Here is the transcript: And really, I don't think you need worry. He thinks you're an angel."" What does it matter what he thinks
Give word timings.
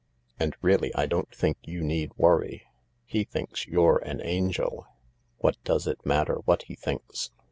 And 0.39 0.55
really, 0.63 0.91
I 0.95 1.05
don't 1.05 1.29
think 1.29 1.57
you 1.61 1.83
need 1.83 2.13
worry. 2.17 2.63
He 3.05 3.23
thinks 3.23 3.67
you're 3.67 3.97
an 3.99 4.19
angel."" 4.23 4.87
What 5.41 5.63
does 5.63 5.85
it 5.85 6.03
matter 6.03 6.37
what 6.45 6.63
he 6.63 6.73
thinks 6.73 7.29